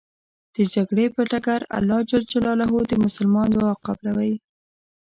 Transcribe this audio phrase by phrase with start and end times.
[0.53, 2.11] د جګړې په ډګر الله ج
[2.87, 4.33] د مسلمان دعا قبلوی.